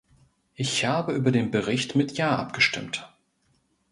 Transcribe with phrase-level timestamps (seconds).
[0.55, 3.07] Ich habe über den Bericht mit ja abgestimmt.